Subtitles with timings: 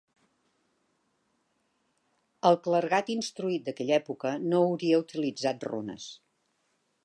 [2.49, 6.13] El clergat instruït d'aquella època no hauria utilitzat runes.